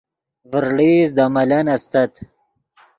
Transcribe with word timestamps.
ڤرڑئیست 0.51 1.13
دے 1.17 1.25
ملن 1.35 1.65
استت 1.75 2.13